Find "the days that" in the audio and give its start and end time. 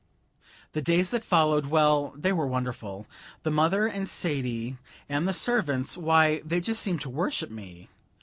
0.73-1.23